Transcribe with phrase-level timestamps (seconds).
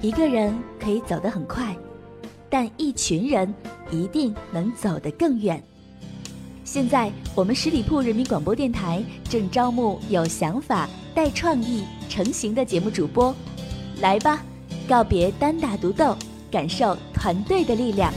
[0.00, 1.76] 一个人可以走得很快，
[2.48, 3.52] 但一群人
[3.90, 5.60] 一定能走得更远。
[6.62, 13.34] 现在，我们十里铺人民广播电台正招募有想法、带创意、成型的节目主播，
[14.00, 14.40] 来吧，
[14.86, 16.16] 告别单打独斗，
[16.48, 18.12] 感受团队的力量。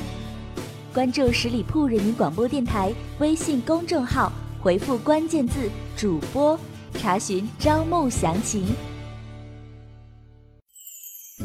[0.94, 5.68] 关注十里铺人民广播电台微信公众号，回复关键字
[5.98, 6.60] “主播”，
[7.00, 8.68] 查询招募详情。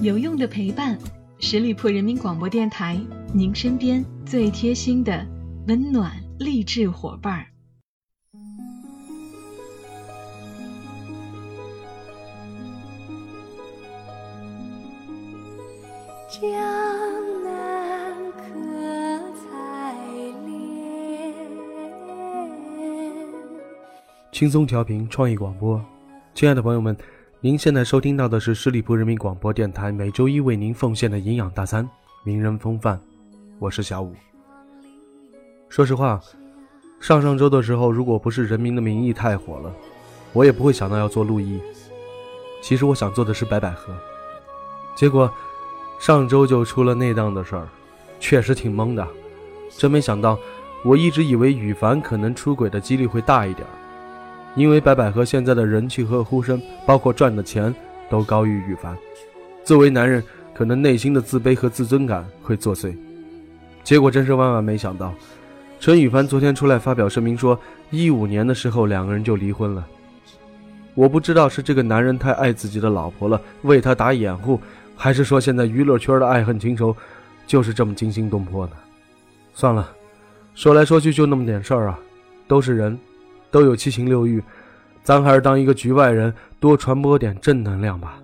[0.02, 0.98] 有用的陪伴，
[1.38, 3.00] 十里铺人民广播电台，
[3.32, 5.26] 您身边最贴心的
[5.66, 7.46] 温暖励志伙伴儿。
[16.28, 16.42] 江
[17.42, 18.44] 南可
[19.34, 19.96] 采
[20.44, 21.34] 莲，
[24.30, 25.82] 轻松调频，创意广播，
[26.34, 26.94] 亲爱的朋友们。
[27.46, 31.88] 您现在收听到的是十里铺人民广播电台每周一为您奉献的营养大餐——
[32.26, 33.00] 名人风范。
[33.60, 34.12] 我是小五。
[35.68, 36.20] 说实话，
[36.98, 39.72] 上上周的时候，如果不是《人民的名义》太火了，
[40.32, 41.60] 我也不会想到要做陆毅。
[42.60, 43.94] 其实我想做的是白百合，
[44.96, 45.32] 结果
[46.00, 47.68] 上周就出了那档的事儿，
[48.18, 49.06] 确实挺懵的。
[49.70, 50.36] 真没想到，
[50.84, 53.64] 我一直以为羽凡可能出轨的几率会大一点。
[54.56, 57.72] 因为白百合现在的人气和呼声，包括赚的钱，
[58.08, 58.96] 都高于羽凡。
[59.62, 60.22] 作为男人，
[60.54, 62.96] 可能内心的自卑和自尊感会作祟。
[63.84, 65.12] 结果真是万万没想到，
[65.78, 67.58] 陈羽凡昨天出来发表声明说，
[67.90, 69.86] 一五年的时候两个人就离婚了。
[70.94, 74.58] 我不知道是这个男人太爱自己的老婆了，为他打掩护，
[74.96, 76.96] 还是说现在娱乐圈的爱恨情仇，
[77.46, 78.72] 就是这么惊心动魄呢？
[79.52, 79.92] 算了，
[80.54, 81.98] 说来说去就那么点事儿啊，
[82.48, 82.98] 都是人。
[83.56, 84.44] 都有七情六欲，
[85.02, 88.20] 咱还是当一个局外人，多传播点正能量吧。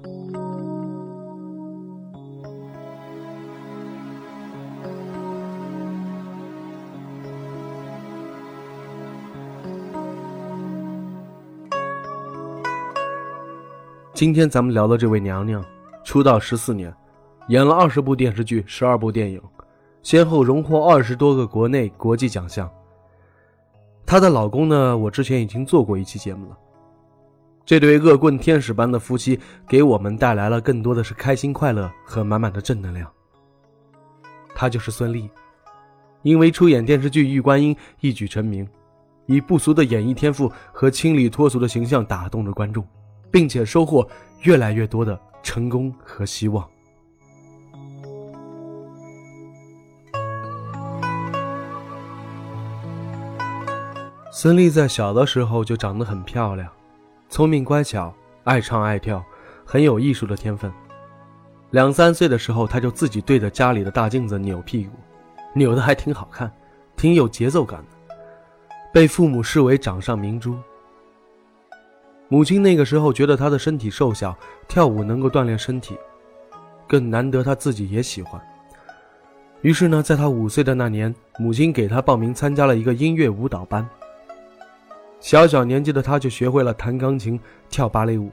[14.12, 15.64] 今天咱们聊的这位娘娘，
[16.04, 16.94] 出道十四年，
[17.48, 19.40] 演了二十部电视剧，十二部电影，
[20.02, 22.70] 先后荣获二十多个国内国际奖项。
[24.12, 24.94] 她的老公呢？
[24.94, 26.58] 我之前已经做过一期节目了。
[27.64, 33.10] 这对恶棍天使般的夫妻，给我们带来了更多的是开心、快乐和满满的正能量。
[34.54, 35.30] 她就是孙俪，
[36.20, 38.68] 因为出演电视剧《玉观音》一举成名，
[39.24, 42.86] 以不俗的演艺天赋和清丽脱俗的形象打动着观众，
[43.30, 44.06] 并且收获
[44.42, 46.68] 越来越多的成功和希望。
[54.34, 56.66] 孙俪在小的时候就长得很漂亮，
[57.28, 58.10] 聪明乖巧，
[58.44, 59.22] 爱唱爱跳，
[59.62, 60.72] 很有艺术的天分。
[61.68, 64.92] 两三岁的时候，她就自己对着家里的大镜子扭屁股，
[65.52, 66.50] 扭的还挺好看，
[66.96, 68.16] 挺有节奏感的，
[68.90, 70.56] 被父母视为掌上明珠。
[72.28, 74.34] 母亲那个时候觉得她的身体瘦小，
[74.66, 75.94] 跳舞能够锻炼身体，
[76.88, 78.40] 更难得她自己也喜欢。
[79.60, 83.86] 于是呢，在她五岁的那年，母亲给她报名参加了一个音乐舞蹈班。
[85.22, 87.38] 小小年纪的他就学会了弹钢琴、
[87.70, 88.28] 跳芭蕾舞。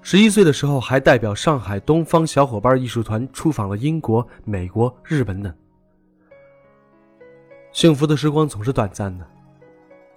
[0.00, 5.52] 十一岁的时候，还代表上海东方小伙伴艺术团出访了英国、美国、日本等。
[7.72, 9.26] 幸福的时光总是短暂的，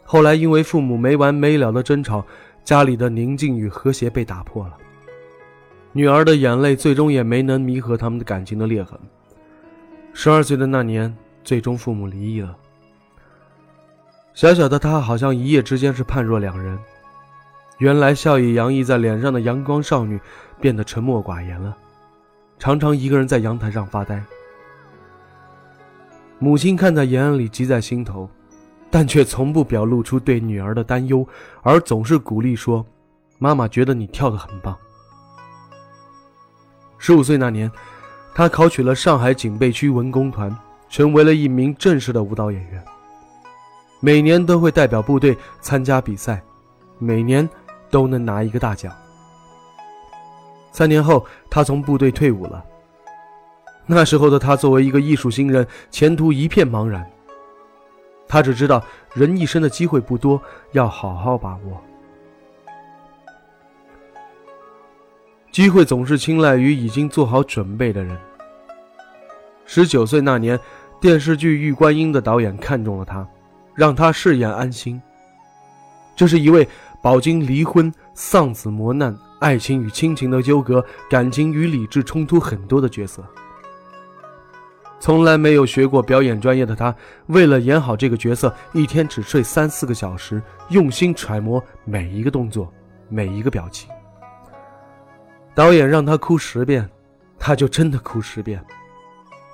[0.06, 2.26] 后来因为父母没完没了的争吵，
[2.64, 4.78] 家里的宁静与和谐被打破了。
[5.92, 8.98] 女儿的眼泪最终也没能弥合他们的感情的裂痕。
[10.14, 12.56] 十二岁的那年，最终父母离异了。
[14.34, 16.78] 小小的她，好像一夜之间是判若两人。
[17.80, 20.20] 原来笑意洋溢在脸上的阳光少女，
[20.60, 21.76] 变得沉默寡言了，
[22.58, 24.22] 常常一个人在阳台上发呆。
[26.40, 28.30] 母亲看在眼里，急在心头，
[28.90, 31.28] 但却从不表露出对女儿的担忧，
[31.62, 32.86] 而总是鼓励说
[33.40, 34.76] ：“妈妈觉得你跳得很棒。”
[36.98, 37.70] 十五岁那年，
[38.34, 40.54] 她考取了上海警备区文工团，
[40.90, 42.84] 成为了一名正式的舞蹈演员。
[44.00, 46.42] 每年都会代表部队参加比赛，
[46.98, 47.48] 每年
[47.90, 48.96] 都能拿一个大奖。
[50.72, 52.64] 三年后，他从部队退伍了。
[53.86, 57.06] 那时候的他作为一个艺术新人，前途一片茫然。
[58.28, 58.82] 他只知道
[59.14, 60.40] 人一生的机会不多，
[60.74, 61.82] 要好好把握。
[65.52, 68.16] 机会总是青睐于已经做好准备的人。
[69.66, 70.58] 十九岁那年，
[71.02, 73.28] 电视剧《玉观音》的导演看中了他。
[73.80, 75.02] 让他饰演安心。
[76.14, 76.68] 这是一位
[77.02, 83.24] 饱经离婚、丧子磨难、爱情与亲情的纠葛，感情与理智冲突很多的角色。
[85.00, 86.94] 从来没有学过表演专业的他，
[87.28, 92.70] 为了演好这个角色，一天只睡三四个小时，用心揣摩每一个动作，
[93.08, 93.90] 每一个表情。
[95.56, 96.86] 导演让他哭十遍，
[97.40, 98.62] 他就真的哭十遍，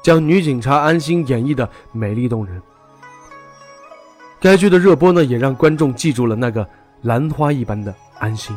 [0.02, 2.60] 将女警察安心演绎的美丽动人。
[4.40, 6.68] 该剧的热播呢，也让观众记住了那个
[7.02, 8.56] 兰花一般的安心，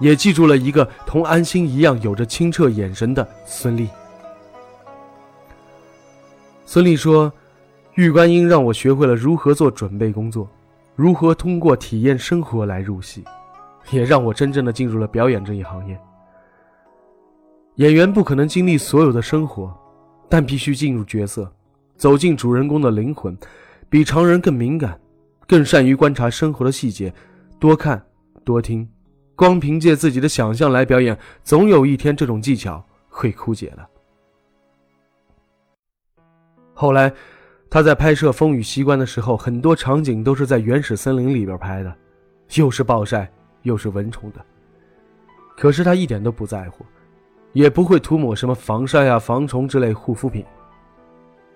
[0.00, 3.88] 也记住了一个同安心一样有着清澈眼神的孙俪。
[6.66, 7.32] 孙俪说
[7.94, 10.48] ：“玉观音让我学会了如何做准备工作，
[10.96, 13.22] 如何通过体验生活来入戏，
[13.90, 15.96] 也让我真正的进入了表演这一行业。
[17.76, 19.72] 演员不可能经历所有的生活，
[20.28, 21.52] 但必须进入角色，
[21.96, 23.36] 走进主人公的灵魂，
[23.88, 25.00] 比常人更敏感，
[25.46, 27.12] 更善于观察生活的细节，
[27.58, 28.04] 多看
[28.44, 28.88] 多听。
[29.36, 33.88] 光凭借自己的想象来表演，总有一天这种技巧会枯竭的。”
[36.72, 37.12] 后来，
[37.70, 41.94] 他在拍摄《风雨西关》的时候，很多场景都是在原始森林里边拍的，
[42.54, 43.30] 又是暴晒
[43.62, 44.44] 又是蚊虫的。
[45.56, 46.84] 可是他一点都不在乎，
[47.52, 50.44] 也不会涂抹什么防晒啊、防虫之类护肤品。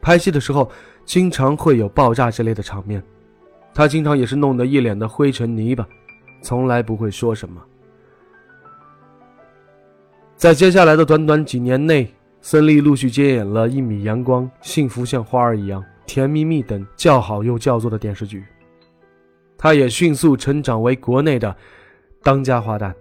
[0.08, 0.70] 拍戏的时候，
[1.04, 3.02] 经常会有爆炸之类的场面，
[3.74, 5.86] 他经常也是弄得一脸的灰尘泥巴，
[6.40, 7.62] 从来不会说什么。
[10.34, 12.10] 在接下来的短短几年内。
[12.40, 18.44] 孙俪陆续接演了《一米阳光》《幸福像花儿一样》《甜蜜蜜》等叫好又叫座的电视剧，
[19.58, 21.54] 她也迅速成长为国内的
[22.22, 22.94] 当家花旦。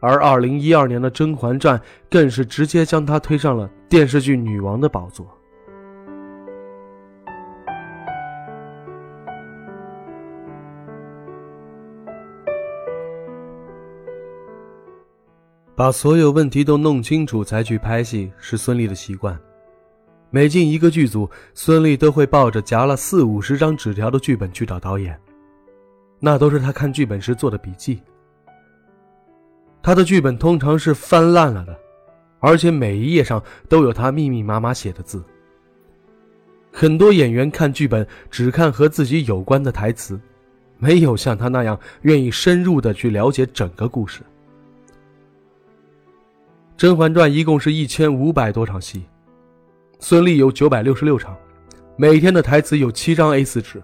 [0.00, 1.78] 而2012年的《甄嬛传》
[2.10, 5.28] 更是直接将她推上了电视剧女王的宝座。
[15.76, 19.36] 把所有问题都弄清楚才去拍戏是孙俪的习惯。
[20.30, 25.18] 每进一个剧组，孙俪都会抱着夹了四五十张纸条的剧本去找导演，
[26.20, 28.00] 那都是他看剧本时做的笔记。
[29.82, 31.76] 他的剧本通常是翻烂了的，
[32.38, 35.22] 而且每一页上都有他密密麻麻写的字。
[36.72, 40.18] 很多演员看剧本只看和自己有关的台词，
[40.78, 44.20] 没有像他那样愿意深入的去了解整个故事。
[46.76, 49.04] 《甄嬛传》一共是一千五百多场戏，
[50.00, 51.36] 孙俪有九百六十六场，
[51.96, 53.80] 每天的台词有七张 A 四纸。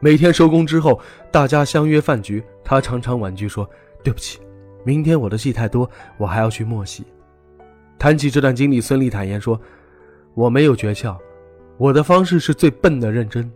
[0.00, 1.00] 每天收工之后，
[1.30, 3.68] 大家相约饭局，她常常婉拒说
[4.02, 4.40] ：“对不起，
[4.84, 5.88] 明天我的戏太多，
[6.18, 7.04] 我还要去默戏。”
[7.96, 9.58] 谈起这段经历，孙俪坦言说
[10.34, 11.16] ：“我没有诀窍，
[11.78, 13.48] 我的方式是最笨的认真，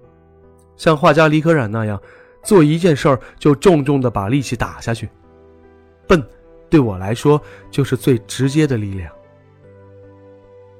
[0.77, 2.01] 像画家李可染那样，
[2.45, 5.09] 做一件事儿就重重的把力气打下去，
[6.07, 6.23] 笨。”
[6.71, 7.41] 对我来说，
[7.71, 9.13] 就是最直接的力量。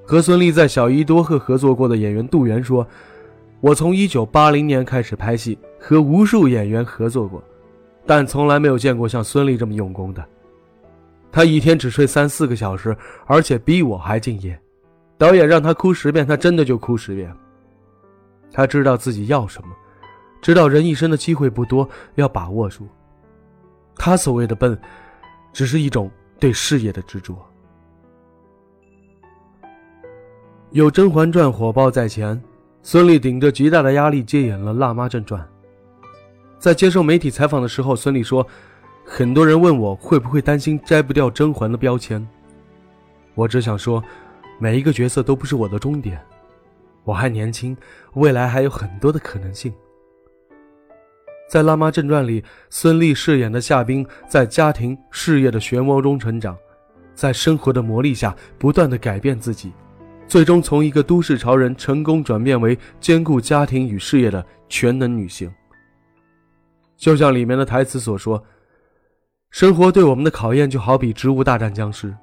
[0.03, 2.87] 和孙俪在小姨多鹤合作过的演员杜源说
[3.61, 7.43] ：“我从一九八零年开始拍戏，和无数演员合作过，
[8.07, 10.25] 但从来没有见过像孙俪这么用功的。
[11.31, 12.97] 她一天只睡三四个小时，
[13.27, 14.59] 而且比我还敬业。
[15.17, 17.33] 导演让她哭十遍，她真的就哭十遍。
[18.53, 19.69] 她知道自己要什么，
[20.43, 22.89] 知道人一生的机会不多，要把握住。
[23.95, 24.77] 她所谓的笨。”
[25.53, 27.37] 只是一种对事业的执着。
[30.71, 32.41] 有《甄嬛传》火爆在前，
[32.83, 35.43] 孙俪顶着极大的压力接演了《辣妈正传》。
[36.59, 38.47] 在接受媒体采访的时候，孙俪说
[39.05, 42.25] ：“很多人问我会不会担心摘不掉甄嬛的标签，
[43.35, 44.01] 我只想说，
[44.59, 46.25] 每一个角色都不是我的终点，
[47.03, 47.77] 我还年轻，
[48.15, 49.73] 未来还有很多的可能性。”
[51.51, 56.57] 在《辣妈正传》里，孙俪饰演的夏冰在家庭事业的漩涡中成长，
[57.13, 59.73] 在生活的磨砺下不断的改变自己，
[60.29, 65.53] 最终从一个都市潮人成功转变为兼顾家庭与事业的全能女性。
[66.97, 68.41] 就像里面的台词所说
[69.51, 72.15] ：“生活对我们的考验就好比植物大战僵尸，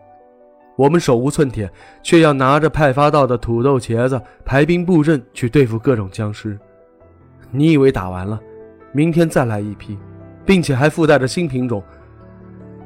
[0.78, 1.70] 我们手无寸铁，
[2.02, 6.58] 却要拿着派发到的土豆、茄子排兵布阵去对付各种僵尸。
[7.52, 8.40] 你以为打完了？”
[8.98, 9.96] 明天再来一批，
[10.44, 11.84] 并且还附带着新品种。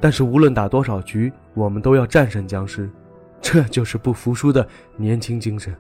[0.02, 2.90] 但是无论打多少局，我们都要战胜僵尸，
[3.40, 5.74] 这就是不服输的年轻精神。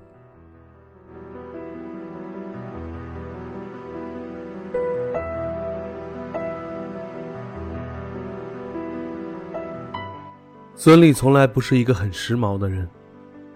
[10.75, 12.87] 孙俪从来不是一个很时髦的人，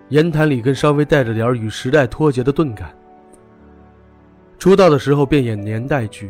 [0.09, 2.93] 言谈里更稍微带着点与时代脱节的钝感。
[4.59, 6.29] 出道的时候便演年代剧。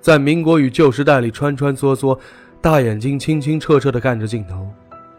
[0.00, 2.18] 在民国与旧时代里穿穿梭梭，
[2.60, 4.68] 大眼睛清清澈澈的看着镜头，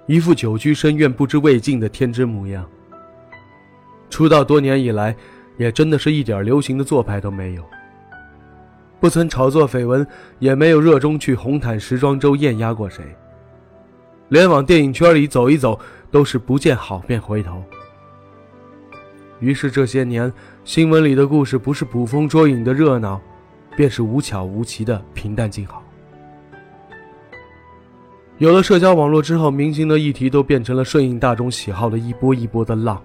[0.08, 2.66] 一副久居深院不知未尽的天真模样。
[4.10, 5.16] 出道多年以来，
[5.58, 7.64] 也真的是一点流行的做派都没有，
[9.00, 10.06] 不曾炒作绯闻，
[10.40, 13.04] 也没有热衷去红毯时装周艳压过谁，
[14.30, 17.64] 连往电影圈里走一走都是不见好便回头。
[19.40, 20.32] 于是这些年，
[20.64, 23.22] 新闻里的故事不是捕风捉影的热闹，
[23.80, 25.82] 便是无巧无奇的平淡静好。
[28.38, 33.02] 有了社交网络之后，明星的议题都变成了顺应大众喜好的一波一波的浪。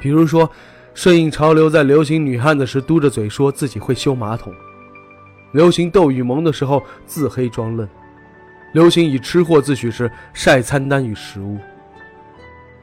[0.00, 0.50] 比如说，
[0.94, 4.52] 顺应潮流，在流行女汉子时嘟着嘴说自己会修马桶；
[5.52, 7.86] 流行斗与萌的时候自黑装嫩；
[8.72, 11.56] 流行以吃货自诩时晒餐单与食物。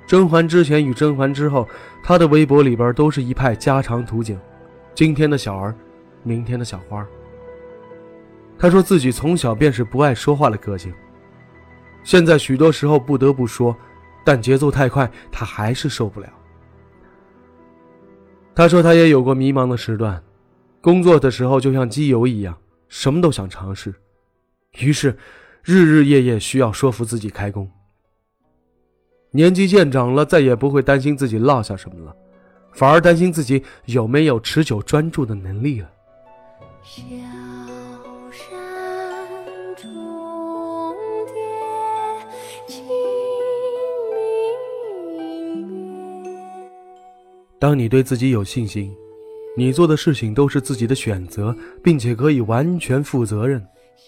[0.08, 1.68] 甄嬛之前与甄嬛之后，
[2.02, 4.40] 她的微博里边都是一派家常图景，
[4.96, 5.76] 今天的小儿，
[6.24, 7.06] 明天的小花。
[8.58, 10.94] 他说自己从小便是不爱说话的个性。
[12.04, 13.76] 现在许多时候不得不说，
[14.26, 16.28] 但节奏太快，他还是受不了。
[18.54, 20.22] 他说他也有过迷茫的时段，
[20.82, 22.58] 工作的时候就像机油一样，
[22.90, 23.94] 什么都想尝试，
[24.80, 25.18] 于是
[25.64, 27.70] 日日夜夜需要说服自己开工。
[29.32, 32.16] 年纪渐长了，再也不会担心自己落下什么了，
[32.74, 35.90] 反而担心自己有没有持久专注的能力了。
[47.60, 48.96] 当你对自己有信心，
[49.58, 53.62] 你做的事情都是自己的选择，并且可以完全负责任，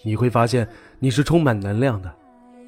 [0.04, 0.66] 你会发现
[1.00, 2.10] 你是充满能量的，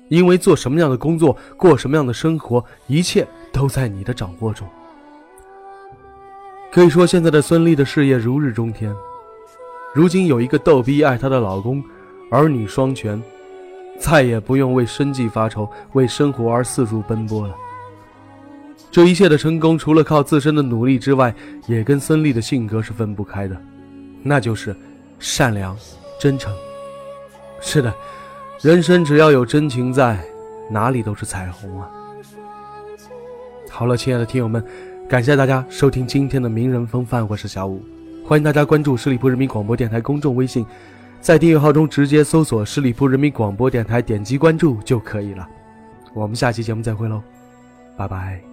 [0.09, 4.67] 因为做什么样的工作，过什么样的生活，一切都在你的掌握中。
[6.69, 8.93] 可以说，现在的孙俪的事业如日中天，
[9.93, 11.83] 如今有一个逗逼爱她的老公，
[12.31, 13.21] 儿女双全，
[13.99, 17.55] 再也不用为生计发愁，为生活而四处奔波了。
[18.89, 21.33] 这一切的成功，除了靠自身的努力之外，
[21.67, 23.55] 也跟孙俪的性格是分不开的，
[24.23, 24.75] 那就是
[25.19, 25.77] 善良、
[26.19, 26.51] 真诚。
[27.61, 27.93] 是的，
[28.61, 30.19] 人生只要有真情在，
[30.71, 31.87] 哪里都是彩虹啊！
[33.69, 34.63] 好了，亲爱的听友们，
[35.07, 37.83] 感谢大家收听今天的名人风范，我是小五，
[38.25, 40.65] 欢迎大家关注十里铺人民广播电台公众微信，
[41.19, 45.47] 在订阅号中直接搜索“十里铺人民广播电台”，点击关注就可以了。
[46.13, 47.21] 我们下期节目再会喽，
[47.97, 48.52] 拜拜。